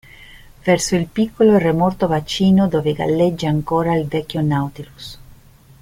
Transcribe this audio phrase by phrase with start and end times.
[0.65, 5.19] Verso il piccolo e remoto bacino dove galleggia ancora il vecchio Nautilus.